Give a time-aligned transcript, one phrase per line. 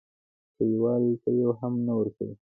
[0.55, 2.35] کلیوالو ته یوه هم نه ورکوي.